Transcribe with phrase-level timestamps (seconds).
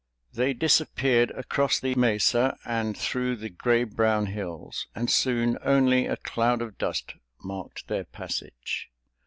[0.33, 6.17] They disappeared across the mesa and through the gray brown hills, and soon only a
[6.17, 8.89] cloud of dust marked their passage.